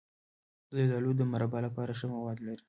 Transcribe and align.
زردالو 0.75 1.11
د 1.17 1.21
مربا 1.31 1.59
لپاره 1.67 1.91
ښه 1.99 2.05
مواد 2.13 2.37
لري. 2.45 2.59